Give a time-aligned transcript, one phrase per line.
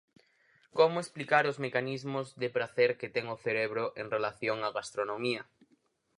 [0.77, 5.41] Como explicar os mecanismos de pracer que ten o cerebro en relación á gastronomía.